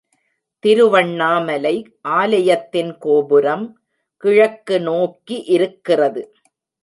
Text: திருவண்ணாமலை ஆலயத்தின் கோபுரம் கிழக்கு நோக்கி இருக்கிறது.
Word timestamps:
திருவண்ணாமலை 0.63 1.73
ஆலயத்தின் 2.01 2.97
கோபுரம் 2.97 3.65
கிழக்கு 4.23 4.79
நோக்கி 4.79 5.37
இருக்கிறது. 5.47 6.23